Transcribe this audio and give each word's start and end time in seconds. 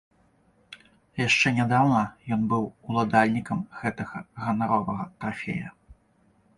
Яшчэ 1.21 1.47
нядаўна 1.59 2.01
ён 2.37 2.41
быў 2.55 2.63
уладальнікам 2.89 3.63
гэтага 3.83 4.27
ганаровага 4.45 5.03
трафея. 5.19 5.69